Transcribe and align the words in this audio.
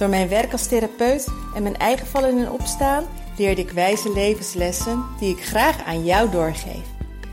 Door 0.00 0.08
mijn 0.08 0.28
werk 0.28 0.52
als 0.52 0.66
therapeut 0.66 1.26
en 1.54 1.62
mijn 1.62 1.76
eigen 1.76 2.06
vallen 2.06 2.38
en 2.38 2.50
opstaan 2.50 3.04
leerde 3.36 3.60
ik 3.60 3.70
wijze 3.70 4.12
levenslessen 4.12 5.04
die 5.18 5.36
ik 5.36 5.44
graag 5.44 5.84
aan 5.84 6.04
jou 6.04 6.30
doorgeef. 6.30 6.86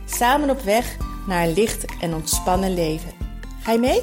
Samen 0.05 0.49
op 0.49 0.62
weg 0.62 0.98
naar 1.27 1.43
een 1.43 1.53
licht 1.53 1.85
en 2.02 2.13
ontspannen 2.13 2.73
leven. 2.73 3.12
Ga 3.62 3.71
je 3.71 3.80
mee? 3.80 4.02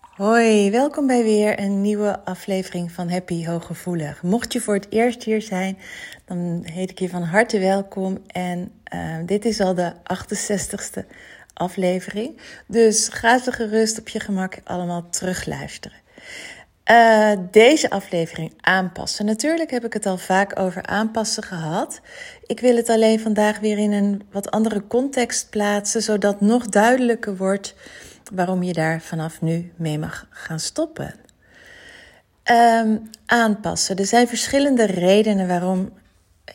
Hoi, 0.00 0.70
welkom 0.70 1.06
bij 1.06 1.22
weer 1.22 1.60
een 1.60 1.80
nieuwe 1.80 2.24
aflevering 2.24 2.92
van 2.92 3.08
Happy 3.08 3.46
Hooggevoelig. 3.46 4.22
Mocht 4.22 4.52
je 4.52 4.60
voor 4.60 4.74
het 4.74 4.86
eerst 4.90 5.22
hier 5.22 5.42
zijn, 5.42 5.78
dan 6.24 6.62
heet 6.64 6.90
ik 6.90 6.98
je 6.98 7.08
van 7.08 7.22
harte 7.22 7.58
welkom. 7.58 8.18
En 8.26 8.72
uh, 8.94 9.16
dit 9.26 9.44
is 9.44 9.60
al 9.60 9.74
de 9.74 9.92
68ste 9.92 11.06
aflevering. 11.54 12.40
Dus 12.66 13.08
ga 13.08 13.38
ze 13.38 13.52
gerust 13.52 13.98
op 13.98 14.08
je 14.08 14.20
gemak 14.20 14.58
allemaal 14.64 15.08
terugluisteren. 15.10 16.00
Uh, 16.90 17.32
deze 17.50 17.90
aflevering 17.90 18.52
aanpassen. 18.60 19.24
Natuurlijk 19.24 19.70
heb 19.70 19.84
ik 19.84 19.92
het 19.92 20.06
al 20.06 20.18
vaak 20.18 20.58
over 20.58 20.86
aanpassen 20.86 21.42
gehad. 21.42 22.00
Ik 22.46 22.60
wil 22.60 22.76
het 22.76 22.88
alleen 22.88 23.20
vandaag 23.20 23.58
weer 23.58 23.78
in 23.78 23.92
een 23.92 24.22
wat 24.30 24.50
andere 24.50 24.86
context 24.86 25.50
plaatsen, 25.50 26.02
zodat 26.02 26.40
nog 26.40 26.66
duidelijker 26.66 27.36
wordt 27.36 27.74
waarom 28.34 28.62
je 28.62 28.72
daar 28.72 29.00
vanaf 29.00 29.40
nu 29.40 29.72
mee 29.76 29.98
mag 29.98 30.26
gaan 30.30 30.60
stoppen. 30.60 31.14
Um, 32.50 33.10
aanpassen. 33.26 33.96
Er 33.96 34.06
zijn 34.06 34.28
verschillende 34.28 34.84
redenen 34.84 35.48
waarom 35.48 35.92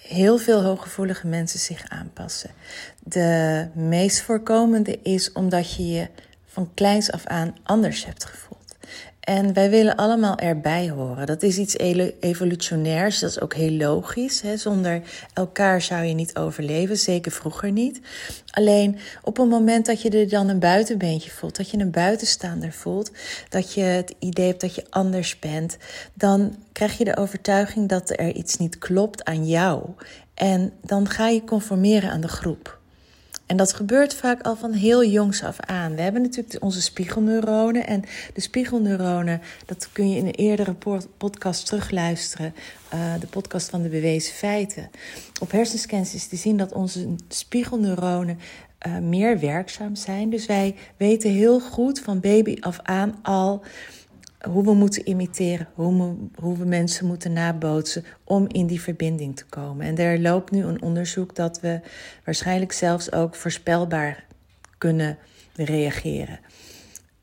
heel 0.01 0.37
veel 0.37 0.63
hooggevoelige 0.63 1.27
mensen 1.27 1.59
zich 1.59 1.89
aanpassen. 1.89 2.49
De 3.09 3.67
meest 3.73 4.21
voorkomende 4.21 4.99
is 5.01 5.31
omdat 5.31 5.75
je 5.75 5.87
je 5.87 6.07
van 6.45 6.71
kleins 6.73 7.11
af 7.11 7.25
aan 7.25 7.55
anders 7.63 8.05
hebt 8.05 8.25
gevoeld. 8.25 8.75
En 9.19 9.53
wij 9.53 9.69
willen 9.69 9.95
allemaal 9.95 10.37
erbij 10.37 10.89
horen. 10.89 11.25
Dat 11.25 11.43
is 11.43 11.57
iets 11.57 11.77
evolutionairs, 12.19 13.19
dat 13.19 13.29
is 13.29 13.41
ook 13.41 13.53
heel 13.53 13.71
logisch. 13.71 14.41
Hè? 14.41 14.57
Zonder 14.57 15.01
elkaar 15.33 15.81
zou 15.81 16.03
je 16.03 16.13
niet 16.13 16.37
overleven, 16.37 16.97
zeker 16.97 17.31
vroeger 17.31 17.71
niet. 17.71 18.01
Alleen 18.51 18.97
op 19.21 19.37
het 19.37 19.49
moment 19.49 19.85
dat 19.85 20.01
je 20.01 20.09
er 20.09 20.29
dan 20.29 20.49
een 20.49 20.59
buitenbeentje 20.59 21.31
voelt, 21.31 21.57
dat 21.57 21.69
je 21.69 21.77
een 21.77 21.91
buitenstaander 21.91 22.71
voelt, 22.71 23.11
dat 23.49 23.73
je 23.73 23.81
het 23.81 24.15
idee 24.19 24.47
hebt 24.47 24.61
dat 24.61 24.75
je 24.75 24.85
anders 24.89 25.39
bent, 25.39 25.77
dan 26.13 26.55
krijg 26.71 26.97
je 26.97 27.03
de 27.03 27.17
overtuiging 27.17 27.89
dat 27.89 28.09
er 28.09 28.31
iets 28.31 28.57
niet 28.57 28.77
klopt 28.77 29.23
aan 29.23 29.47
jou. 29.47 29.89
En 30.33 30.73
dan 30.81 31.09
ga 31.09 31.27
je 31.27 31.43
conformeren 31.43 32.11
aan 32.11 32.21
de 32.21 32.27
groep. 32.27 32.76
En 33.47 33.57
dat 33.57 33.73
gebeurt 33.73 34.13
vaak 34.13 34.41
al 34.41 34.55
van 34.55 34.73
heel 34.73 35.05
jongs 35.05 35.43
af 35.43 35.59
aan. 35.59 35.95
We 35.95 36.01
hebben 36.01 36.21
natuurlijk 36.21 36.63
onze 36.63 36.81
spiegelneuronen. 36.81 37.87
En 37.87 38.03
de 38.33 38.41
spiegelneuronen, 38.41 39.41
dat 39.65 39.89
kun 39.91 40.09
je 40.09 40.17
in 40.17 40.25
een 40.25 40.35
eerdere 40.35 40.75
podcast 41.17 41.65
terugluisteren. 41.65 42.53
Uh, 42.93 43.13
de 43.19 43.27
podcast 43.27 43.69
van 43.69 43.81
de 43.81 43.89
bewezen 43.89 44.33
feiten. 44.33 44.89
Op 45.41 45.51
hersenscans 45.51 46.13
is 46.13 46.27
te 46.27 46.35
zien 46.35 46.57
dat 46.57 46.73
onze 46.73 47.15
spiegelneuronen 47.27 48.39
uh, 48.87 48.97
meer 48.97 49.39
werkzaam 49.39 49.95
zijn. 49.95 50.29
Dus 50.29 50.45
wij 50.45 50.75
weten 50.97 51.31
heel 51.31 51.59
goed 51.59 51.99
van 51.99 52.19
baby 52.19 52.57
af 52.59 52.79
aan 52.83 53.19
al 53.21 53.63
hoe 54.41 54.63
we 54.63 54.73
moeten 54.73 55.09
imiteren, 55.09 55.67
hoe 55.73 55.97
we, 55.97 56.41
hoe 56.41 56.65
mensen 56.65 57.05
moeten 57.05 57.33
nabootsen 57.33 58.05
om 58.23 58.47
in 58.47 58.67
die 58.67 58.81
verbinding 58.81 59.35
te 59.35 59.45
komen. 59.45 59.85
En 59.85 59.97
er 59.97 60.19
loopt 60.19 60.51
nu 60.51 60.63
een 60.63 60.81
onderzoek 60.81 61.35
dat 61.35 61.59
we 61.59 61.79
waarschijnlijk 62.25 62.71
zelfs 62.71 63.11
ook 63.11 63.35
voorspelbaar 63.35 64.25
kunnen 64.77 65.17
reageren. 65.55 66.39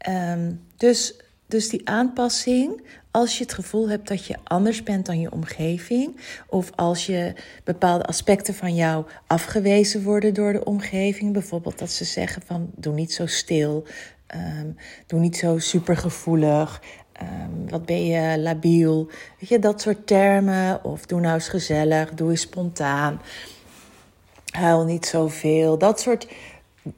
Um, 0.09 0.61
dus, 0.77 1.15
dus 1.47 1.69
die 1.69 1.89
aanpassing, 1.89 2.83
als 3.11 3.39
je 3.39 3.45
het 3.45 3.53
gevoel 3.53 3.89
hebt 3.89 4.09
dat 4.09 4.27
je 4.27 4.37
anders 4.45 4.83
bent 4.83 5.07
dan 5.07 5.21
je 5.21 5.33
omgeving, 5.33 6.21
of 6.49 6.71
als 6.75 7.07
je 7.07 7.35
bepaalde 7.65 8.05
aspecten 8.05 8.55
van 8.55 8.75
jou 8.75 9.07
afgewezen 9.27 10.03
worden 10.03 10.35
door 10.35 10.53
de 10.53 10.65
omgeving, 10.65 11.33
bijvoorbeeld 11.33 11.79
dat 11.79 11.91
ze 11.91 12.05
zeggen 12.05 12.43
van 12.43 12.71
doe 12.77 12.95
niet 12.95 13.13
zo 13.13 13.27
stil, 13.27 13.87
um, 14.35 14.77
doe 15.07 15.21
niet 15.21 15.37
zo 15.37 15.59
supergevoelig, 15.59 16.83
Um, 17.23 17.69
wat 17.69 17.87
ben 17.87 18.07
je 18.07 18.39
labiel? 18.39 19.09
Weet 19.39 19.49
je, 19.49 19.59
dat 19.59 19.81
soort 19.81 20.07
termen. 20.07 20.85
Of 20.85 21.07
doe 21.07 21.21
nou 21.21 21.35
eens 21.35 21.49
gezellig, 21.49 22.15
doe 22.15 22.31
eens 22.31 22.41
spontaan. 22.41 23.21
Huil 24.51 24.85
niet 24.85 25.07
zoveel. 25.07 25.79
Dat 25.79 26.01
soort 26.01 26.29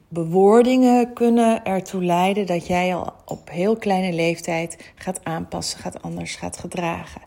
bewoordingen 0.07 1.13
kunnen 1.13 1.63
ertoe 1.65 2.03
leiden 2.03 2.45
dat 2.45 2.67
jij 2.67 2.95
al 2.95 3.13
op 3.25 3.49
heel 3.49 3.75
kleine 3.75 4.13
leeftijd 4.13 4.91
gaat 4.95 5.19
aanpassen, 5.23 5.79
gaat 5.79 6.01
anders 6.01 6.35
gaat 6.35 6.57
gedragen. 6.57 7.21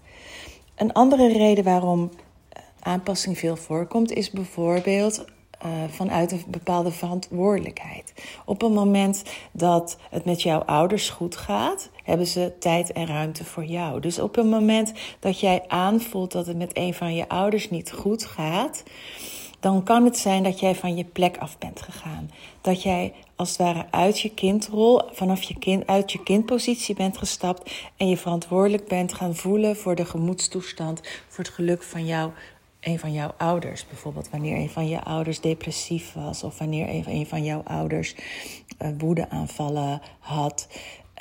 Een 0.75 0.93
andere 0.93 1.33
reden 1.33 1.65
waarom 1.65 2.11
aanpassing 2.81 3.39
veel 3.39 3.57
voorkomt 3.57 4.13
is 4.13 4.31
bijvoorbeeld 4.31 5.25
uh, 5.65 5.71
vanuit 5.89 6.33
een 6.33 6.45
bepaalde 6.47 6.91
verantwoordelijkheid. 6.91 8.13
Op 8.45 8.63
een 8.63 8.73
moment 8.73 9.23
dat 9.53 9.97
het 10.11 10.25
met 10.25 10.43
jouw 10.43 10.61
ouders 10.61 11.11
goed 11.11 11.37
gaat, 11.37 11.91
hebben 12.05 12.27
ze 12.27 12.53
tijd 12.59 12.93
en 12.93 13.07
ruimte 13.07 13.45
voor 13.45 13.65
jou. 13.65 14.01
Dus 14.01 14.19
op 14.19 14.37
een 14.37 14.49
moment 14.49 14.93
dat 15.19 15.41
jij 15.41 15.65
aanvoelt 15.69 16.33
dat 16.33 16.47
het 16.47 16.57
met 16.57 16.77
een 16.77 16.95
van 16.95 17.15
je 17.15 17.29
ouders 17.29 17.71
niet 17.71 17.93
goed 17.93 18.25
gaat, 18.25 18.83
dan 19.61 19.83
kan 19.83 20.05
het 20.05 20.19
zijn 20.19 20.43
dat 20.43 20.61
jij 20.61 20.75
van 20.75 20.97
je 20.97 21.05
plek 21.05 21.39
af 21.39 21.59
bent 21.59 21.83
gegaan. 21.83 22.31
Dat 22.61 22.83
jij 22.83 23.13
als 23.37 23.49
het 23.49 23.59
ware 23.59 23.87
uit 23.91 24.21
je 24.21 24.31
kindrol, 24.31 25.03
vanaf 25.13 25.43
je 25.43 25.59
kind, 25.59 25.87
uit 25.87 26.13
je 26.13 26.23
kindpositie 26.23 26.95
bent 26.95 27.19
gestapt 27.19 27.73
en 27.97 28.09
je 28.09 28.17
verantwoordelijk 28.17 28.89
bent 28.89 29.13
gaan 29.13 29.35
voelen 29.35 29.77
voor 29.77 29.95
de 29.95 30.05
gemoedstoestand, 30.05 31.01
voor 31.29 31.45
het 31.45 31.53
geluk 31.53 31.83
van 31.83 32.07
jouw 32.07 32.33
een 32.81 32.99
van 32.99 33.13
jouw 33.13 33.35
ouders. 33.39 33.87
Bijvoorbeeld 33.87 34.31
wanneer 34.31 34.57
een 34.57 34.71
van 34.71 34.89
je 34.89 35.03
ouders 35.03 35.41
depressief 35.41 36.13
was 36.13 36.43
of 36.43 36.59
wanneer 36.59 36.89
een 37.07 37.27
van 37.27 37.45
jouw 37.45 37.63
ouders 37.65 38.15
uh, 38.83 38.89
woedeaanvallen 38.99 40.01
had. 40.19 40.69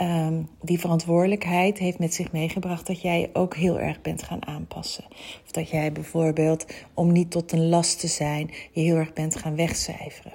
Um, 0.01 0.49
die 0.61 0.79
verantwoordelijkheid 0.79 1.77
heeft 1.77 1.99
met 1.99 2.13
zich 2.13 2.31
meegebracht 2.31 2.87
dat 2.87 3.01
jij 3.01 3.29
ook 3.33 3.55
heel 3.55 3.79
erg 3.79 4.01
bent 4.01 4.23
gaan 4.23 4.47
aanpassen. 4.47 5.03
Of 5.45 5.51
dat 5.51 5.69
jij 5.69 5.91
bijvoorbeeld, 5.91 6.65
om 6.93 7.11
niet 7.11 7.31
tot 7.31 7.51
een 7.51 7.69
last 7.69 7.99
te 7.99 8.07
zijn, 8.07 8.51
je 8.71 8.81
heel 8.81 8.95
erg 8.95 9.13
bent 9.13 9.35
gaan 9.35 9.55
wegcijferen. 9.55 10.33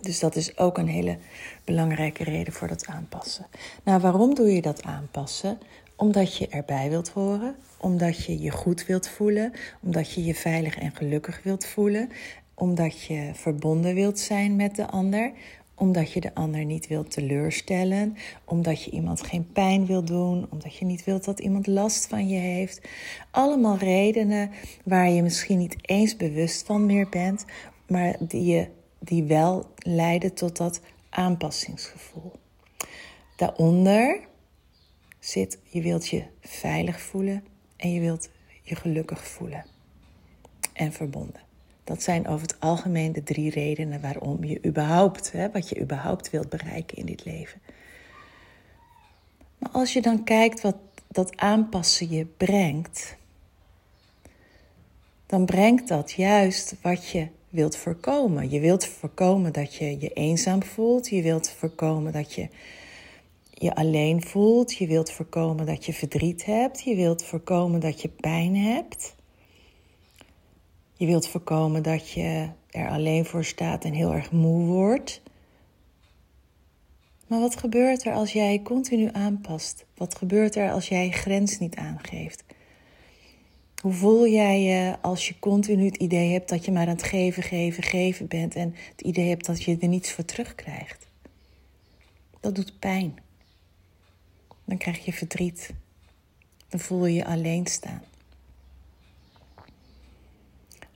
Dus 0.00 0.20
dat 0.20 0.36
is 0.36 0.58
ook 0.58 0.78
een 0.78 0.88
hele 0.88 1.18
belangrijke 1.64 2.24
reden 2.24 2.52
voor 2.52 2.68
dat 2.68 2.86
aanpassen. 2.86 3.46
Nou, 3.84 4.00
waarom 4.00 4.34
doe 4.34 4.54
je 4.54 4.62
dat 4.62 4.82
aanpassen? 4.82 5.58
Omdat 6.00 6.36
je 6.36 6.48
erbij 6.48 6.88
wilt 6.88 7.08
horen, 7.08 7.56
omdat 7.76 8.24
je 8.24 8.40
je 8.40 8.50
goed 8.50 8.86
wilt 8.86 9.08
voelen, 9.08 9.52
omdat 9.82 10.12
je 10.12 10.24
je 10.24 10.34
veilig 10.34 10.78
en 10.78 10.92
gelukkig 10.94 11.40
wilt 11.42 11.66
voelen, 11.66 12.08
omdat 12.54 13.02
je 13.02 13.30
verbonden 13.34 13.94
wilt 13.94 14.18
zijn 14.18 14.56
met 14.56 14.76
de 14.76 14.86
ander, 14.86 15.32
omdat 15.74 16.12
je 16.12 16.20
de 16.20 16.34
ander 16.34 16.64
niet 16.64 16.86
wilt 16.86 17.10
teleurstellen, 17.10 18.16
omdat 18.44 18.84
je 18.84 18.90
iemand 18.90 19.22
geen 19.22 19.52
pijn 19.52 19.86
wilt 19.86 20.06
doen, 20.06 20.46
omdat 20.50 20.76
je 20.76 20.84
niet 20.84 21.04
wilt 21.04 21.24
dat 21.24 21.40
iemand 21.40 21.66
last 21.66 22.06
van 22.06 22.28
je 22.28 22.38
heeft. 22.38 22.88
Allemaal 23.30 23.76
redenen 23.76 24.50
waar 24.84 25.10
je 25.10 25.22
misschien 25.22 25.58
niet 25.58 25.76
eens 25.80 26.16
bewust 26.16 26.66
van 26.66 26.86
meer 26.86 27.08
bent, 27.08 27.44
maar 27.86 28.16
die, 28.20 28.44
je, 28.44 28.66
die 28.98 29.22
wel 29.22 29.66
leiden 29.76 30.34
tot 30.34 30.56
dat 30.56 30.80
aanpassingsgevoel. 31.10 32.32
Daaronder 33.36 34.28
zit, 35.20 35.58
je 35.62 35.82
wilt 35.82 36.08
je 36.08 36.22
veilig 36.40 37.00
voelen 37.00 37.44
en 37.76 37.92
je 37.92 38.00
wilt 38.00 38.28
je 38.62 38.74
gelukkig 38.74 39.26
voelen 39.26 39.64
en 40.72 40.92
verbonden. 40.92 41.40
Dat 41.84 42.02
zijn 42.02 42.26
over 42.26 42.46
het 42.46 42.60
algemeen 42.60 43.12
de 43.12 43.22
drie 43.22 43.50
redenen 43.50 44.00
waarom 44.00 44.44
je 44.44 44.64
überhaupt, 44.66 45.32
hè, 45.32 45.50
wat 45.50 45.68
je 45.68 45.80
überhaupt 45.80 46.30
wilt 46.30 46.48
bereiken 46.48 46.96
in 46.96 47.06
dit 47.06 47.24
leven. 47.24 47.60
Maar 49.58 49.70
als 49.70 49.92
je 49.92 50.02
dan 50.02 50.24
kijkt 50.24 50.60
wat 50.60 50.76
dat 51.08 51.36
aanpassen 51.36 52.10
je 52.10 52.24
brengt, 52.24 53.16
dan 55.26 55.44
brengt 55.44 55.88
dat 55.88 56.12
juist 56.12 56.74
wat 56.82 57.08
je 57.08 57.28
wilt 57.48 57.76
voorkomen. 57.76 58.50
Je 58.50 58.60
wilt 58.60 58.86
voorkomen 58.86 59.52
dat 59.52 59.74
je 59.74 60.00
je 60.00 60.08
eenzaam 60.08 60.62
voelt. 60.62 61.08
Je 61.08 61.22
wilt 61.22 61.50
voorkomen 61.50 62.12
dat 62.12 62.34
je 62.34 62.48
je 63.60 63.74
alleen 63.74 64.22
voelt. 64.22 64.74
Je 64.74 64.86
wilt 64.86 65.12
voorkomen 65.12 65.66
dat 65.66 65.86
je 65.86 65.92
verdriet 65.92 66.44
hebt. 66.44 66.82
Je 66.82 66.96
wilt 66.96 67.24
voorkomen 67.24 67.80
dat 67.80 68.00
je 68.02 68.08
pijn 68.08 68.56
hebt. 68.56 69.14
Je 70.92 71.06
wilt 71.06 71.28
voorkomen 71.28 71.82
dat 71.82 72.10
je 72.10 72.48
er 72.70 72.88
alleen 72.88 73.24
voor 73.24 73.44
staat 73.44 73.84
en 73.84 73.92
heel 73.92 74.12
erg 74.12 74.32
moe 74.32 74.66
wordt. 74.66 75.22
Maar 77.26 77.40
wat 77.40 77.56
gebeurt 77.56 78.04
er 78.04 78.12
als 78.12 78.32
jij 78.32 78.62
continu 78.62 79.08
aanpast? 79.12 79.86
Wat 79.96 80.14
gebeurt 80.14 80.56
er 80.56 80.72
als 80.72 80.88
jij 80.88 81.10
grens 81.10 81.58
niet 81.58 81.76
aangeeft? 81.76 82.44
Hoe 83.82 83.92
voel 83.92 84.26
jij 84.28 84.62
je 84.62 84.96
als 85.00 85.28
je 85.28 85.38
continu 85.38 85.84
het 85.84 85.96
idee 85.96 86.32
hebt 86.32 86.48
dat 86.48 86.64
je 86.64 86.72
maar 86.72 86.86
aan 86.86 86.88
het 86.88 87.02
geven, 87.02 87.42
geven, 87.42 87.82
geven 87.82 88.28
bent 88.28 88.54
en 88.54 88.74
het 88.90 89.00
idee 89.00 89.28
hebt 89.28 89.46
dat 89.46 89.62
je 89.62 89.76
er 89.80 89.88
niets 89.88 90.12
voor 90.12 90.24
terugkrijgt? 90.24 91.06
Dat 92.40 92.54
doet 92.54 92.78
pijn. 92.78 93.28
Dan 94.70 94.78
krijg 94.78 95.04
je 95.04 95.12
verdriet. 95.12 95.70
Dan 96.68 96.80
voel 96.80 97.06
je 97.06 97.14
je 97.14 97.24
alleen 97.24 97.66
staan. 97.66 98.02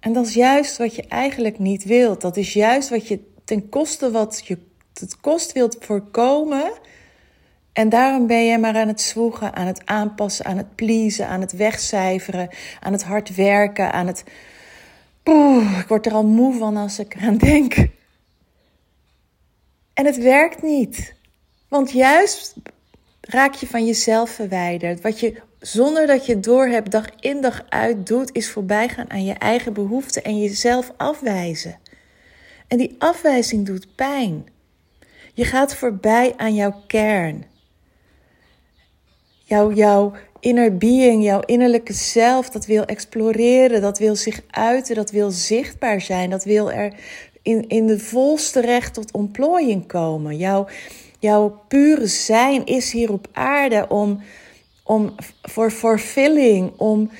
En 0.00 0.12
dat 0.12 0.26
is 0.26 0.34
juist 0.34 0.76
wat 0.76 0.94
je 0.94 1.02
eigenlijk 1.02 1.58
niet 1.58 1.84
wilt. 1.84 2.20
Dat 2.20 2.36
is 2.36 2.52
juist 2.52 2.88
wat 2.88 3.08
je 3.08 3.20
ten 3.44 3.68
koste 3.68 4.10
wat 4.10 4.42
je 4.46 4.58
het 4.92 5.20
kost 5.20 5.52
wilt 5.52 5.76
voorkomen. 5.80 6.72
En 7.72 7.88
daarom 7.88 8.26
ben 8.26 8.44
je 8.44 8.58
maar 8.58 8.76
aan 8.76 8.88
het 8.88 9.00
zwoegen, 9.00 9.54
aan 9.54 9.66
het 9.66 9.86
aanpassen, 9.86 10.44
aan 10.44 10.56
het 10.56 10.74
pleasen, 10.74 11.28
aan 11.28 11.40
het 11.40 11.52
wegcijferen, 11.52 12.48
aan 12.80 12.92
het 12.92 13.02
hard 13.02 13.34
werken, 13.34 13.92
aan 13.92 14.06
het. 14.06 14.24
Ik 15.78 15.88
word 15.88 16.06
er 16.06 16.12
al 16.12 16.26
moe 16.26 16.58
van 16.58 16.76
als 16.76 16.98
ik 16.98 17.14
eraan 17.14 17.38
denk. 17.38 17.74
En 19.94 20.06
het 20.06 20.16
werkt 20.16 20.62
niet. 20.62 21.14
Want 21.68 21.90
juist 21.90 22.54
raak 23.28 23.54
je 23.54 23.66
van 23.66 23.86
jezelf 23.86 24.30
verwijderd. 24.30 25.00
Wat 25.00 25.20
je 25.20 25.40
zonder 25.58 26.06
dat 26.06 26.26
je 26.26 26.34
het 26.34 26.44
doorhebt 26.44 26.90
dag 26.90 27.06
in 27.20 27.40
dag 27.40 27.64
uit 27.68 28.06
doet, 28.06 28.32
is 28.32 28.50
voorbijgaan 28.50 29.10
aan 29.10 29.24
je 29.24 29.32
eigen 29.32 29.72
behoeften 29.72 30.24
en 30.24 30.40
jezelf 30.40 30.92
afwijzen. 30.96 31.78
En 32.68 32.78
die 32.78 32.94
afwijzing 32.98 33.66
doet 33.66 33.94
pijn. 33.94 34.46
Je 35.34 35.44
gaat 35.44 35.74
voorbij 35.74 36.34
aan 36.36 36.54
jouw 36.54 36.82
kern. 36.86 37.44
Jouw, 39.44 39.72
jouw 39.72 40.12
inner 40.40 40.76
being, 40.76 41.24
jouw 41.24 41.40
innerlijke 41.40 41.92
zelf, 41.92 42.50
dat 42.50 42.66
wil 42.66 42.84
exploreren, 42.84 43.80
dat 43.80 43.98
wil 43.98 44.16
zich 44.16 44.40
uiten, 44.50 44.94
dat 44.94 45.10
wil 45.10 45.30
zichtbaar 45.30 46.00
zijn, 46.00 46.30
dat 46.30 46.44
wil 46.44 46.72
er 46.72 46.92
in, 47.42 47.68
in 47.68 47.86
de 47.86 47.98
volste 47.98 48.60
recht 48.60 48.94
tot 48.94 49.12
ontplooiing 49.12 49.86
komen. 49.86 50.36
Jouw, 50.36 50.66
jouw 51.24 51.60
pure 51.68 52.06
zijn 52.06 52.66
is 52.66 52.92
hier 52.92 53.12
op 53.12 53.26
aarde 53.32 53.88
om, 53.88 54.20
om 54.84 55.14
voor 55.42 55.70
fulfilling, 55.70 56.72
om 56.76 57.10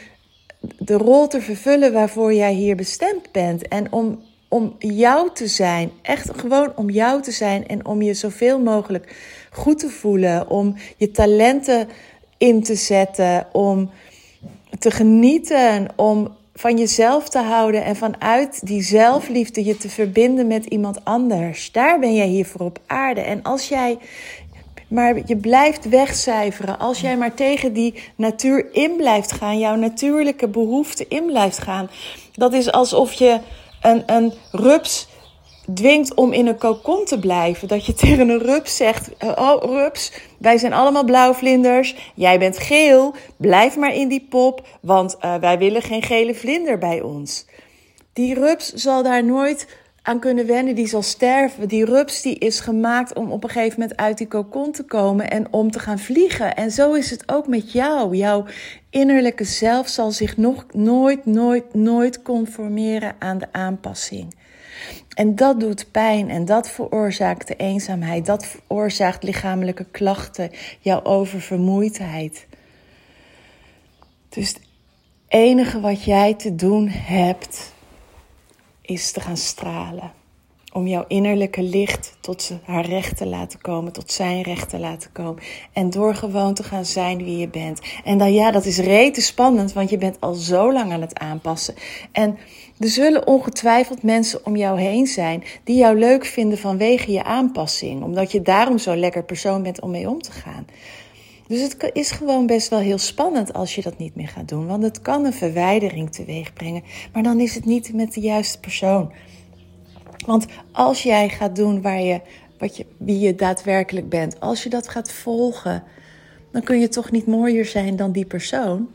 de 0.78 0.94
rol 0.94 1.26
te 1.26 1.40
vervullen 1.40 1.92
waarvoor 1.92 2.34
jij 2.34 2.52
hier 2.52 2.76
bestemd 2.76 3.32
bent. 3.32 3.68
En 3.68 3.92
om 3.92 4.22
om 4.48 4.74
jou 4.78 5.30
te 5.32 5.46
zijn. 5.46 5.90
Echt 6.02 6.30
gewoon 6.36 6.72
om 6.76 6.90
jou 6.90 7.22
te 7.22 7.30
zijn 7.30 7.66
en 7.66 7.86
om 7.86 8.02
je 8.02 8.14
zoveel 8.14 8.60
mogelijk 8.60 9.16
goed 9.50 9.78
te 9.78 9.88
voelen. 9.88 10.50
Om 10.50 10.76
je 10.96 11.10
talenten 11.10 11.88
in 12.38 12.62
te 12.62 12.74
zetten. 12.74 13.46
Om 13.52 13.90
te 14.78 14.90
genieten. 14.90 15.88
Om 15.96 16.36
van 16.54 16.78
jezelf 16.78 17.28
te 17.28 17.38
houden 17.38 17.84
en 17.84 17.96
vanuit 17.96 18.66
die 18.66 18.82
zelfliefde 18.82 19.64
je 19.64 19.76
te 19.76 19.88
verbinden 19.88 20.46
met 20.46 20.64
iemand 20.64 21.04
anders. 21.04 21.72
Daar 21.72 21.98
ben 21.98 22.14
jij 22.14 22.26
hier 22.26 22.46
voor 22.46 22.60
op 22.60 22.78
aarde. 22.86 23.20
En 23.20 23.42
als 23.42 23.68
jij 23.68 23.98
maar 24.88 25.20
je 25.26 25.36
blijft 25.36 25.88
wegcijferen, 25.88 26.78
als 26.78 27.00
jij 27.00 27.16
maar 27.16 27.34
tegen 27.34 27.72
die 27.72 27.94
natuur 28.16 28.66
in 28.72 28.96
blijft 28.96 29.32
gaan, 29.32 29.58
jouw 29.58 29.74
natuurlijke 29.74 30.48
behoefte 30.48 31.06
in 31.08 31.26
blijft 31.26 31.58
gaan, 31.58 31.90
dat 32.34 32.52
is 32.52 32.72
alsof 32.72 33.12
je 33.12 33.40
een, 33.82 34.02
een 34.06 34.32
rups 34.50 35.08
dwingt 35.74 36.14
om 36.14 36.32
in 36.32 36.46
een 36.46 36.58
kokon 36.58 37.04
te 37.04 37.18
blijven. 37.18 37.68
Dat 37.68 37.86
je 37.86 37.94
tegen 38.04 38.28
een 38.28 38.42
rups 38.42 38.76
zegt: 38.76 39.10
Oh, 39.20 39.62
rups, 39.62 40.12
wij 40.38 40.58
zijn 40.58 40.72
allemaal 40.72 41.04
blauwvlinders. 41.04 42.12
Jij 42.14 42.38
bent 42.38 42.58
geel. 42.58 43.14
Blijf 43.36 43.76
maar 43.76 43.94
in 43.94 44.08
die 44.08 44.26
pop, 44.30 44.66
want 44.80 45.16
uh, 45.24 45.34
wij 45.34 45.58
willen 45.58 45.82
geen 45.82 46.02
gele 46.02 46.34
vlinder 46.34 46.78
bij 46.78 47.00
ons. 47.00 47.46
Die 48.12 48.34
rups 48.34 48.72
zal 48.72 49.02
daar 49.02 49.24
nooit 49.24 49.66
aan 50.02 50.18
kunnen 50.18 50.46
wennen, 50.46 50.74
die 50.74 50.86
zal 50.86 51.02
sterven. 51.02 51.68
Die 51.68 51.84
rups 51.84 52.22
die 52.22 52.38
is 52.38 52.60
gemaakt 52.60 53.14
om 53.14 53.32
op 53.32 53.44
een 53.44 53.50
gegeven 53.50 53.80
moment 53.80 53.98
uit 53.98 54.18
die 54.18 54.28
kokon 54.28 54.72
te 54.72 54.84
komen 54.84 55.30
en 55.30 55.46
om 55.50 55.70
te 55.70 55.78
gaan 55.78 55.98
vliegen. 55.98 56.54
En 56.56 56.70
zo 56.70 56.92
is 56.92 57.10
het 57.10 57.32
ook 57.32 57.46
met 57.46 57.72
jou. 57.72 58.16
Jouw 58.16 58.44
innerlijke 58.90 59.44
zelf 59.44 59.88
zal 59.88 60.10
zich 60.10 60.36
nog 60.36 60.66
nooit, 60.72 61.26
nooit, 61.26 61.74
nooit 61.74 62.22
conformeren 62.22 63.16
aan 63.18 63.38
de 63.38 63.46
aanpassing. 63.52 64.34
En 65.14 65.36
dat 65.36 65.60
doet 65.60 65.90
pijn 65.90 66.30
en 66.30 66.44
dat 66.44 66.68
veroorzaakt 66.68 67.48
de 67.48 67.56
eenzaamheid. 67.56 68.26
Dat 68.26 68.46
veroorzaakt 68.46 69.22
lichamelijke 69.22 69.84
klachten, 69.84 70.50
jouw 70.80 71.02
oververmoeidheid. 71.02 72.46
Dus 74.28 74.48
het 74.48 74.60
enige 75.28 75.80
wat 75.80 76.04
jij 76.04 76.34
te 76.34 76.54
doen 76.54 76.88
hebt 76.88 77.72
is 78.80 79.12
te 79.12 79.20
gaan 79.20 79.36
stralen. 79.36 80.12
Om 80.74 80.86
jouw 80.86 81.04
innerlijke 81.08 81.62
licht 81.62 82.16
tot 82.20 82.50
haar 82.64 82.86
recht 82.86 83.16
te 83.16 83.26
laten 83.26 83.60
komen, 83.60 83.92
tot 83.92 84.12
zijn 84.12 84.42
recht 84.42 84.68
te 84.68 84.78
laten 84.78 85.12
komen. 85.12 85.42
En 85.72 85.90
door 85.90 86.14
gewoon 86.14 86.54
te 86.54 86.62
gaan 86.62 86.84
zijn 86.84 87.24
wie 87.24 87.38
je 87.38 87.48
bent. 87.48 87.80
En 88.04 88.18
dan 88.18 88.32
ja, 88.32 88.50
dat 88.50 88.64
is 88.64 88.78
rete 88.78 89.20
spannend, 89.20 89.72
want 89.72 89.90
je 89.90 89.98
bent 89.98 90.16
al 90.20 90.34
zo 90.34 90.72
lang 90.72 90.92
aan 90.92 91.00
het 91.00 91.18
aanpassen. 91.18 91.74
En 92.12 92.38
er 92.78 92.88
zullen 92.88 93.26
ongetwijfeld 93.26 94.02
mensen 94.02 94.46
om 94.46 94.56
jou 94.56 94.80
heen 94.80 95.06
zijn 95.06 95.44
die 95.64 95.76
jou 95.76 95.98
leuk 95.98 96.24
vinden 96.24 96.58
vanwege 96.58 97.12
je 97.12 97.24
aanpassing. 97.24 98.02
Omdat 98.02 98.32
je 98.32 98.42
daarom 98.42 98.78
zo'n 98.78 98.98
lekker 98.98 99.24
persoon 99.24 99.62
bent 99.62 99.80
om 99.80 99.90
mee 99.90 100.08
om 100.08 100.22
te 100.22 100.32
gaan. 100.32 100.66
Dus 101.46 101.60
het 101.60 101.90
is 101.92 102.10
gewoon 102.10 102.46
best 102.46 102.68
wel 102.68 102.78
heel 102.78 102.98
spannend 102.98 103.52
als 103.52 103.74
je 103.74 103.82
dat 103.82 103.98
niet 103.98 104.14
meer 104.14 104.28
gaat 104.28 104.48
doen. 104.48 104.66
Want 104.66 104.82
het 104.82 105.02
kan 105.02 105.24
een 105.24 105.32
verwijdering 105.32 106.12
teweeg 106.12 106.52
brengen. 106.52 106.82
Maar 107.12 107.22
dan 107.22 107.40
is 107.40 107.54
het 107.54 107.64
niet 107.64 107.92
met 107.92 108.14
de 108.14 108.20
juiste 108.20 108.60
persoon. 108.60 109.12
Want 110.26 110.46
als 110.72 111.02
jij 111.02 111.28
gaat 111.28 111.56
doen 111.56 111.82
waar 111.82 112.00
je, 112.00 112.20
wat 112.58 112.76
je, 112.76 112.86
wie 112.96 113.18
je 113.18 113.34
daadwerkelijk 113.34 114.08
bent, 114.08 114.40
als 114.40 114.62
je 114.62 114.68
dat 114.68 114.88
gaat 114.88 115.12
volgen, 115.12 115.82
dan 116.50 116.62
kun 116.62 116.80
je 116.80 116.88
toch 116.88 117.10
niet 117.10 117.26
mooier 117.26 117.64
zijn 117.64 117.96
dan 117.96 118.12
die 118.12 118.26
persoon. 118.26 118.88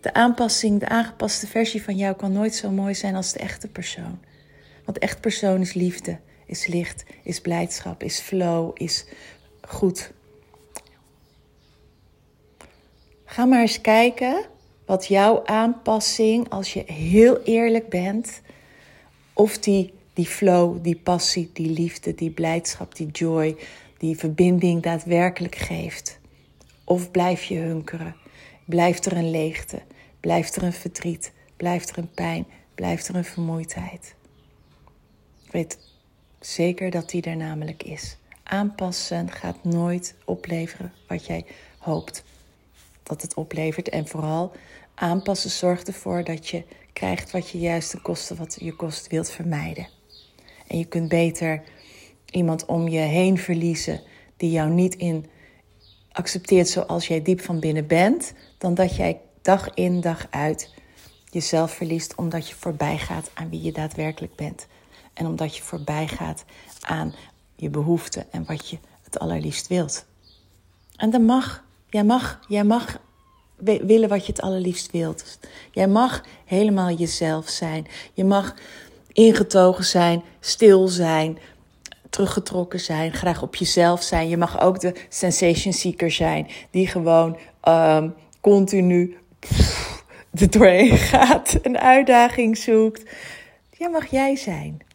De 0.00 0.14
aanpassing, 0.14 0.80
de 0.80 0.88
aangepaste 0.88 1.46
versie 1.46 1.82
van 1.82 1.96
jou 1.96 2.16
kan 2.16 2.32
nooit 2.32 2.54
zo 2.54 2.70
mooi 2.70 2.94
zijn 2.94 3.14
als 3.14 3.32
de 3.32 3.38
echte 3.38 3.68
persoon. 3.68 4.18
Want 4.84 5.00
de 5.00 5.00
echte 5.00 5.20
persoon 5.20 5.60
is 5.60 5.72
liefde, 5.72 6.18
is 6.46 6.66
licht, 6.66 7.04
is 7.22 7.40
blijdschap, 7.40 8.02
is 8.02 8.20
flow, 8.20 8.70
is 8.74 9.06
goed. 9.60 10.12
Ga 13.24 13.44
maar 13.44 13.60
eens 13.60 13.80
kijken 13.80 14.44
wat 14.86 15.06
jouw 15.06 15.44
aanpassing, 15.44 16.48
als 16.48 16.72
je 16.72 16.82
heel 16.86 17.42
eerlijk 17.42 17.88
bent, 17.88 18.40
of 19.32 19.58
die, 19.58 19.94
die 20.16 20.26
flow, 20.26 20.82
die 20.82 20.96
passie, 20.96 21.50
die 21.52 21.70
liefde, 21.70 22.14
die 22.14 22.30
blijdschap, 22.30 22.94
die 22.94 23.06
joy, 23.06 23.56
die 23.98 24.16
verbinding 24.16 24.82
daadwerkelijk 24.82 25.54
geeft. 25.54 26.18
Of 26.84 27.10
blijf 27.10 27.44
je 27.44 27.58
hunkeren? 27.58 28.16
Blijft 28.64 29.06
er 29.06 29.16
een 29.16 29.30
leegte? 29.30 29.82
Blijft 30.20 30.56
er 30.56 30.62
een 30.62 30.72
verdriet? 30.72 31.32
Blijft 31.56 31.90
er 31.90 31.98
een 31.98 32.10
pijn? 32.10 32.46
Blijft 32.74 33.08
er 33.08 33.16
een 33.16 33.24
vermoeidheid? 33.24 34.14
Ik 35.44 35.52
weet 35.52 35.78
zeker 36.40 36.90
dat 36.90 37.10
die 37.10 37.22
er 37.22 37.36
namelijk 37.36 37.82
is. 37.82 38.16
Aanpassen 38.42 39.30
gaat 39.30 39.64
nooit 39.64 40.14
opleveren 40.24 40.92
wat 41.08 41.26
jij 41.26 41.44
hoopt 41.78 42.24
dat 43.02 43.22
het 43.22 43.34
oplevert. 43.34 43.88
En 43.88 44.06
vooral 44.06 44.52
aanpassen 44.94 45.50
zorgt 45.50 45.86
ervoor 45.88 46.24
dat 46.24 46.48
je 46.48 46.64
krijgt 46.92 47.30
wat 47.30 47.50
je 47.50 47.58
juist 47.58 47.92
de 47.92 48.00
kosten 48.00 48.36
wat 48.36 48.56
je 48.60 48.76
kost 48.76 49.06
wilt 49.06 49.30
vermijden. 49.30 49.88
En 50.66 50.78
je 50.78 50.84
kunt 50.84 51.08
beter 51.08 51.62
iemand 52.30 52.64
om 52.64 52.88
je 52.88 52.98
heen 52.98 53.38
verliezen 53.38 54.00
die 54.36 54.50
jou 54.50 54.70
niet 54.70 54.94
in 54.94 55.26
accepteert 56.12 56.68
zoals 56.68 57.06
jij 57.06 57.22
diep 57.22 57.40
van 57.40 57.60
binnen 57.60 57.86
bent, 57.86 58.32
dan 58.58 58.74
dat 58.74 58.96
jij 58.96 59.20
dag 59.42 59.74
in 59.74 60.00
dag 60.00 60.26
uit 60.30 60.74
jezelf 61.30 61.72
verliest 61.72 62.14
omdat 62.14 62.48
je 62.48 62.54
voorbij 62.54 62.98
gaat 62.98 63.30
aan 63.34 63.50
wie 63.50 63.62
je 63.62 63.72
daadwerkelijk 63.72 64.34
bent. 64.34 64.66
En 65.12 65.26
omdat 65.26 65.56
je 65.56 65.62
voorbij 65.62 66.08
gaat 66.08 66.44
aan 66.80 67.14
je 67.56 67.70
behoeften 67.70 68.32
en 68.32 68.44
wat 68.44 68.68
je 68.68 68.78
het 69.02 69.18
allerliefst 69.18 69.66
wilt. 69.66 70.06
En 70.96 71.10
dat 71.10 71.20
mag. 71.20 71.64
Jij 71.90 72.04
mag, 72.04 72.40
jij 72.48 72.64
mag 72.64 72.98
willen 73.56 74.08
wat 74.08 74.26
je 74.26 74.32
het 74.32 74.40
allerliefst 74.40 74.90
wilt. 74.90 75.38
Jij 75.70 75.88
mag 75.88 76.24
helemaal 76.44 76.90
jezelf 76.90 77.48
zijn. 77.48 77.86
Je 78.12 78.24
mag 78.24 78.54
ingetogen 79.16 79.84
zijn, 79.84 80.22
stil 80.40 80.88
zijn, 80.88 81.38
teruggetrokken 82.10 82.80
zijn, 82.80 83.12
graag 83.12 83.42
op 83.42 83.56
jezelf 83.56 84.02
zijn. 84.02 84.28
Je 84.28 84.36
mag 84.36 84.60
ook 84.60 84.80
de 84.80 84.94
sensation 85.08 85.72
seeker 85.72 86.10
zijn, 86.10 86.46
die 86.70 86.86
gewoon 86.86 87.38
um, 87.68 88.14
continu 88.40 89.16
pff, 89.38 90.04
er 90.34 90.50
doorheen 90.50 90.96
gaat, 91.12 91.58
een 91.62 91.78
uitdaging 91.78 92.56
zoekt. 92.56 93.02
Ja, 93.70 93.88
mag 93.88 94.06
jij 94.06 94.36
zijn. 94.36 94.85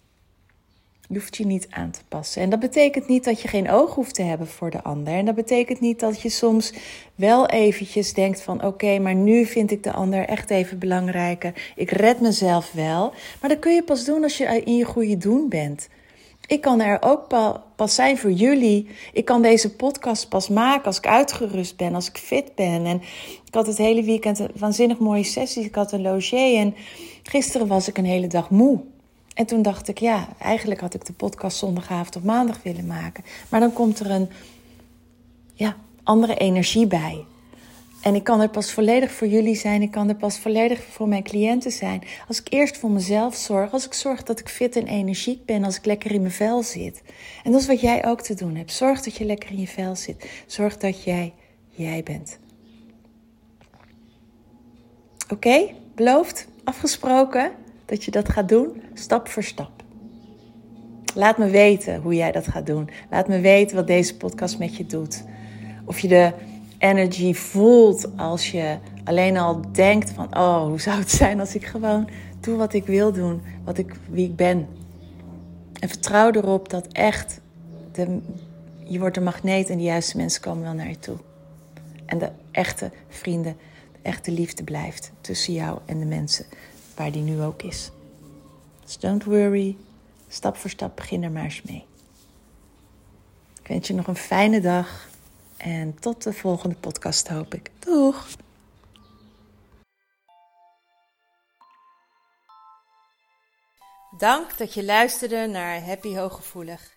Je 1.11 1.17
hoeft 1.17 1.37
je 1.37 1.45
niet 1.45 1.67
aan 1.69 1.91
te 1.91 1.99
passen. 2.07 2.41
En 2.41 2.49
dat 2.49 2.59
betekent 2.59 3.07
niet 3.07 3.23
dat 3.23 3.41
je 3.41 3.47
geen 3.47 3.69
oog 3.69 3.95
hoeft 3.95 4.15
te 4.15 4.21
hebben 4.21 4.47
voor 4.47 4.69
de 4.69 4.83
ander. 4.83 5.13
En 5.13 5.25
dat 5.25 5.35
betekent 5.35 5.79
niet 5.79 5.99
dat 5.99 6.21
je 6.21 6.29
soms 6.29 6.73
wel 7.15 7.47
eventjes 7.47 8.13
denkt 8.13 8.41
van 8.41 8.63
oké, 8.63 8.99
maar 8.99 9.15
nu 9.15 9.45
vind 9.45 9.71
ik 9.71 9.83
de 9.83 9.91
ander 9.91 10.25
echt 10.25 10.49
even 10.49 10.79
belangrijker. 10.79 11.71
Ik 11.75 11.91
red 11.91 12.21
mezelf 12.21 12.71
wel. 12.71 13.13
Maar 13.41 13.49
dat 13.49 13.59
kun 13.59 13.73
je 13.73 13.83
pas 13.83 14.05
doen 14.05 14.23
als 14.23 14.37
je 14.37 14.63
in 14.63 14.75
je 14.75 14.85
goede 14.85 15.17
doen 15.17 15.49
bent. 15.49 15.89
Ik 16.47 16.61
kan 16.61 16.81
er 16.81 16.97
ook 17.01 17.27
pas 17.75 17.95
zijn 17.95 18.17
voor 18.17 18.31
jullie. 18.31 18.87
Ik 19.13 19.25
kan 19.25 19.41
deze 19.41 19.75
podcast 19.75 20.29
pas 20.29 20.49
maken 20.49 20.85
als 20.85 20.97
ik 20.97 21.07
uitgerust 21.07 21.77
ben, 21.77 21.95
als 21.95 22.09
ik 22.09 22.17
fit 22.17 22.55
ben. 22.55 22.85
En 22.85 23.01
ik 23.45 23.53
had 23.53 23.67
het 23.67 23.77
hele 23.77 24.03
weekend 24.03 24.39
een 24.39 24.51
waanzinnig 24.55 24.99
mooie 24.99 25.23
sessies. 25.23 25.65
Ik 25.65 25.75
had 25.75 25.91
een 25.91 26.01
logier 26.01 26.57
en 26.59 26.75
gisteren 27.23 27.67
was 27.67 27.87
ik 27.87 27.97
een 27.97 28.05
hele 28.05 28.27
dag 28.27 28.49
moe. 28.49 28.79
En 29.33 29.45
toen 29.45 29.61
dacht 29.61 29.87
ik, 29.87 29.97
ja, 29.97 30.27
eigenlijk 30.39 30.79
had 30.79 30.93
ik 30.93 31.05
de 31.05 31.13
podcast 31.13 31.57
zondagavond 31.57 32.15
of 32.15 32.23
maandag 32.23 32.63
willen 32.63 32.87
maken. 32.87 33.23
Maar 33.49 33.59
dan 33.59 33.73
komt 33.73 33.99
er 33.99 34.11
een 34.11 34.29
ja, 35.53 35.75
andere 36.03 36.35
energie 36.35 36.87
bij. 36.87 37.25
En 38.01 38.15
ik 38.15 38.23
kan 38.23 38.41
er 38.41 38.49
pas 38.49 38.71
volledig 38.71 39.11
voor 39.11 39.27
jullie 39.27 39.55
zijn. 39.55 39.81
Ik 39.81 39.91
kan 39.91 40.09
er 40.09 40.15
pas 40.15 40.39
volledig 40.39 40.83
voor 40.83 41.07
mijn 41.07 41.23
cliënten 41.23 41.71
zijn. 41.71 42.03
Als 42.27 42.39
ik 42.39 42.53
eerst 42.53 42.77
voor 42.77 42.91
mezelf 42.91 43.35
zorg. 43.35 43.71
Als 43.71 43.85
ik 43.85 43.93
zorg 43.93 44.23
dat 44.23 44.39
ik 44.39 44.49
fit 44.49 44.75
en 44.75 44.87
energiek 44.87 45.45
ben. 45.45 45.63
Als 45.63 45.77
ik 45.77 45.85
lekker 45.85 46.11
in 46.11 46.21
mijn 46.21 46.33
vel 46.33 46.63
zit. 46.63 47.01
En 47.43 47.51
dat 47.51 47.61
is 47.61 47.67
wat 47.67 47.81
jij 47.81 48.05
ook 48.05 48.21
te 48.21 48.33
doen 48.33 48.55
hebt. 48.55 48.71
Zorg 48.71 49.01
dat 49.01 49.15
je 49.15 49.25
lekker 49.25 49.49
in 49.49 49.59
je 49.59 49.67
vel 49.67 49.95
zit. 49.95 50.43
Zorg 50.47 50.77
dat 50.77 51.03
jij 51.03 51.33
jij 51.69 52.03
bent. 52.03 52.39
Oké? 55.29 55.73
Beloofd? 55.95 56.47
Afgesproken? 56.63 57.51
Dat 57.91 58.03
je 58.03 58.11
dat 58.11 58.29
gaat 58.29 58.49
doen, 58.49 58.81
stap 58.93 59.27
voor 59.27 59.43
stap. 59.43 59.71
Laat 61.15 61.37
me 61.37 61.49
weten 61.49 62.01
hoe 62.01 62.15
jij 62.15 62.31
dat 62.31 62.47
gaat 62.47 62.65
doen. 62.65 62.89
Laat 63.09 63.27
me 63.27 63.39
weten 63.39 63.75
wat 63.75 63.87
deze 63.87 64.17
podcast 64.17 64.59
met 64.59 64.75
je 64.75 64.85
doet. 64.85 65.23
Of 65.85 65.99
je 65.99 66.07
de 66.07 66.31
energy 66.77 67.33
voelt 67.33 68.17
als 68.17 68.51
je 68.51 68.77
alleen 69.03 69.37
al 69.37 69.61
denkt 69.71 70.09
van, 70.09 70.37
oh, 70.37 70.63
hoe 70.63 70.81
zou 70.81 70.99
het 70.99 71.11
zijn 71.11 71.39
als 71.39 71.55
ik 71.55 71.65
gewoon 71.65 72.09
doe 72.39 72.57
wat 72.57 72.73
ik 72.73 72.85
wil 72.85 73.11
doen, 73.11 73.41
wat 73.63 73.77
ik, 73.77 73.93
wie 74.09 74.25
ik 74.25 74.35
ben. 74.35 74.67
En 75.79 75.89
vertrouw 75.89 76.31
erop 76.31 76.69
dat 76.69 76.87
echt, 76.87 77.39
de, 77.91 78.19
je 78.83 78.99
wordt 78.99 79.17
een 79.17 79.23
magneet 79.23 79.69
en 79.69 79.77
de 79.77 79.83
juiste 79.83 80.17
mensen 80.17 80.41
komen 80.41 80.63
wel 80.63 80.73
naar 80.73 80.89
je 80.89 80.99
toe. 80.99 81.17
En 82.05 82.17
de 82.17 82.29
echte 82.51 82.91
vrienden, 83.09 83.55
de 83.91 83.99
echte 84.01 84.31
liefde 84.31 84.63
blijft 84.63 85.11
tussen 85.21 85.53
jou 85.53 85.79
en 85.85 85.99
de 85.99 86.05
mensen 86.05 86.45
waar 87.01 87.11
die 87.11 87.21
nu 87.21 87.41
ook 87.41 87.61
is. 87.61 87.91
Dus 88.83 88.99
don't 88.99 89.23
worry, 89.23 89.77
stap 90.27 90.57
voor 90.57 90.69
stap 90.69 90.95
begin 90.95 91.23
er 91.23 91.31
maar 91.31 91.43
eens 91.43 91.61
mee. 91.61 91.85
Ik 93.61 93.67
wens 93.67 93.87
je 93.87 93.93
nog 93.93 94.07
een 94.07 94.15
fijne 94.15 94.61
dag 94.61 95.09
en 95.57 95.99
tot 95.99 96.23
de 96.23 96.33
volgende 96.33 96.75
podcast 96.75 97.27
hoop 97.27 97.53
ik. 97.53 97.71
Doeg! 97.79 98.27
Dank 104.17 104.57
dat 104.57 104.73
je 104.73 104.85
luisterde 104.85 105.47
naar 105.47 105.85
Happy 105.85 106.15
Hooggevoelig. 106.15 106.93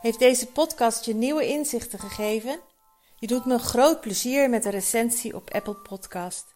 Heeft 0.00 0.18
deze 0.18 0.46
podcast 0.46 1.04
je 1.04 1.14
nieuwe 1.14 1.46
inzichten 1.46 1.98
gegeven? 1.98 2.60
Je 3.16 3.26
doet 3.26 3.44
me 3.44 3.58
groot 3.58 4.00
plezier 4.00 4.50
met 4.50 4.64
een 4.64 4.70
recensie 4.70 5.34
op 5.34 5.50
Apple 5.50 5.76
Podcast. 5.76 6.55